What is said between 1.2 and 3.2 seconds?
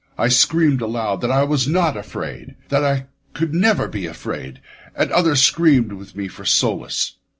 that I was not afraid; that I